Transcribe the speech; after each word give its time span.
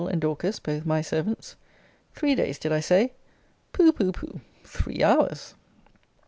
and 0.11 0.19
Dorcas, 0.21 0.57
both 0.59 0.83
my 0.83 1.01
servants. 1.01 1.55
Three 2.15 2.33
days, 2.33 2.57
did 2.57 2.71
I 2.71 2.79
say! 2.79 3.13
Pho! 3.71 3.91
Pho! 3.91 4.11
Pho! 4.11 4.41
three 4.63 5.03
hours! 5.03 5.53